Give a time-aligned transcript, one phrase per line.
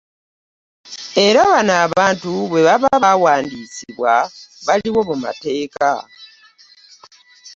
[1.25, 4.13] Era bano abantu bwe baba baawandisibwa
[4.65, 5.89] baliwo mu mateeka.